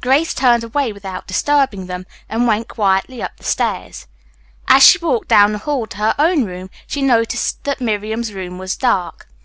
[0.00, 4.08] Grace turned away without disturbing them, and went quietly up the stairs.
[4.66, 8.58] As she walked down the hall to her own room she noticed that Miriam's room
[8.58, 9.28] was dark.